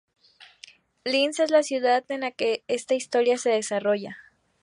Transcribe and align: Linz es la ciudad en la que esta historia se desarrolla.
Linz 1.03 1.39
es 1.39 1.51
la 1.51 1.61
ciudad 1.61 2.03
en 2.09 2.21
la 2.21 2.31
que 2.31 2.63
esta 2.67 2.95
historia 2.95 3.37
se 3.37 3.51
desarrolla. 3.51 4.17